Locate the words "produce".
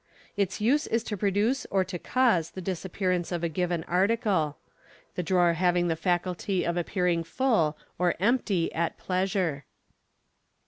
1.15-1.67